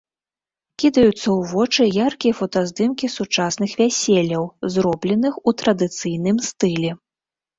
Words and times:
Кідаюцца 0.83 1.13
ў 1.15 1.39
вочы 1.51 1.83
яркія 2.05 2.37
фотаздымкі 2.39 3.11
сучасных 3.17 3.71
вяселляў, 3.81 4.49
зробленых 4.77 5.33
у 5.51 5.53
традыцыйным 5.63 6.37
стылі. 6.49 6.91